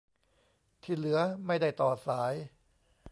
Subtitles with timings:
[0.83, 2.33] ที่เหลือไม่ได้ต่อสาย